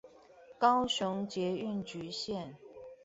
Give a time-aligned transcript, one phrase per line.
[0.57, 2.55] 高雄捷運橘線